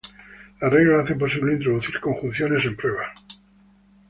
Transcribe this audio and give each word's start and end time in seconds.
La 0.59 0.67
regla 0.67 1.03
hace 1.03 1.13
posible 1.13 1.53
introducir 1.53 1.99
conjunciones 1.99 2.65
en 2.65 2.75
pruebas. 2.75 3.13